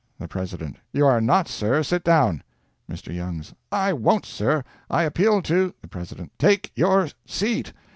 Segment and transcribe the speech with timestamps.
[0.17, 2.41] The President—"You are not, sir—sit down."
[2.89, 3.13] Mr.
[3.13, 4.63] Youngs—"I won't, sir!
[4.89, 7.71] I appeal to—." The President—"Take your—seat!"